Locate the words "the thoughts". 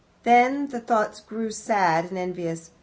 0.69-1.19